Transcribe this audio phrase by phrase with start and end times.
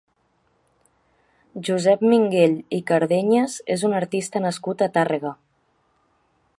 [1.67, 5.35] Josep Minguell i Cardenyes és un artista nascut a Tàrrega.